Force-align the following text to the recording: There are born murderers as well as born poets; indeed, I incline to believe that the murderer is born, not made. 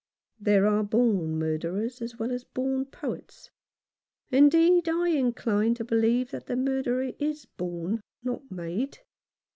There 0.39 0.65
are 0.65 0.81
born 0.83 1.37
murderers 1.37 2.01
as 2.01 2.17
well 2.17 2.31
as 2.31 2.43
born 2.43 2.85
poets; 2.85 3.51
indeed, 4.31 4.89
I 4.89 5.09
incline 5.09 5.75
to 5.75 5.85
believe 5.85 6.31
that 6.31 6.47
the 6.47 6.55
murderer 6.55 7.11
is 7.19 7.45
born, 7.45 8.01
not 8.23 8.49
made. 8.49 8.97